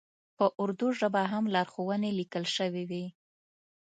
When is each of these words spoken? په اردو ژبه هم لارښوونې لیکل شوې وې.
په 0.37 0.45
اردو 0.61 0.87
ژبه 0.99 1.21
هم 1.31 1.43
لارښوونې 1.53 2.09
لیکل 2.19 2.45
شوې 2.55 2.83
وې. 2.89 3.05